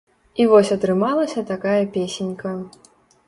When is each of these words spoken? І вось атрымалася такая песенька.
І 0.43 0.45
вось 0.51 0.71
атрымалася 0.75 1.43
такая 1.51 1.77
песенька. 1.97 2.57